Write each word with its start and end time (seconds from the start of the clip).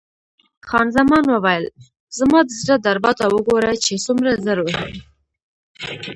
خان 0.67 0.87
زمان 0.97 1.23
وویل: 1.29 1.65
زما 2.17 2.39
د 2.45 2.49
زړه 2.61 2.75
دربا 2.85 3.11
ته 3.19 3.25
وګوره 3.33 3.71
چې 3.83 3.93
څومره 4.05 4.31
زر 4.45 4.57
وهي. 4.61 4.91